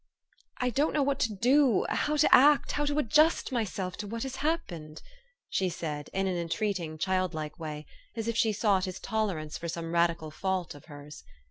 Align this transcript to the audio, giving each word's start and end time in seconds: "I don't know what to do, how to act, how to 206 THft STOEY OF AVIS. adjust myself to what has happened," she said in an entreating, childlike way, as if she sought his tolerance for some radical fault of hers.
"I 0.57 0.71
don't 0.71 0.93
know 0.93 1.03
what 1.03 1.19
to 1.19 1.33
do, 1.35 1.85
how 1.87 2.15
to 2.17 2.33
act, 2.35 2.71
how 2.71 2.85
to 2.85 2.87
206 2.87 2.89
THft 2.89 2.89
STOEY 2.89 2.95
OF 2.95 3.05
AVIS. 3.05 3.13
adjust 3.13 3.51
myself 3.51 3.97
to 3.97 4.07
what 4.07 4.23
has 4.23 4.35
happened," 4.37 5.03
she 5.47 5.69
said 5.69 6.09
in 6.11 6.25
an 6.25 6.37
entreating, 6.37 6.97
childlike 6.97 7.59
way, 7.59 7.85
as 8.15 8.27
if 8.27 8.35
she 8.35 8.51
sought 8.51 8.85
his 8.85 8.99
tolerance 8.99 9.59
for 9.59 9.67
some 9.67 9.93
radical 9.93 10.31
fault 10.31 10.73
of 10.73 10.85
hers. 10.85 11.23